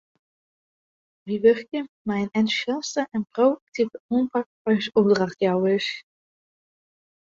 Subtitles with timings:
[1.25, 5.87] Wy wurkje mei in entûsjaste en pro-aktive oanpak foar ús opdrachtjouwers.